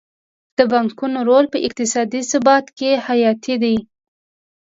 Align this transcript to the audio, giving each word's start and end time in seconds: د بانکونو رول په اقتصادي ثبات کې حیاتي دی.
د 0.57 0.59
بانکونو 0.71 1.19
رول 1.29 1.45
په 1.53 1.57
اقتصادي 1.67 2.21
ثبات 2.31 2.65
کې 2.77 2.91
حیاتي 3.07 3.55
دی. 3.63 3.77